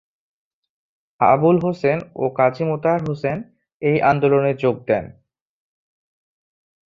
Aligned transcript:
আবুল 1.19 1.57
হুসেন 1.65 1.99
ও 2.15 2.23
কাজী 2.37 2.63
মোতাহার 2.63 3.01
হোসেন 3.07 3.37
এই 3.81 3.97
আন্দোলনে 4.01 4.51
যোগ 4.63 4.75
দেন। 4.87 5.05